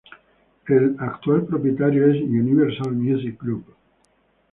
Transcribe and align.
El 0.67 0.95
actual 0.99 1.45
propietario 1.45 2.07
es 2.11 2.19
Universal 2.23 2.91
Music 2.93 3.39
Group. 3.39 3.65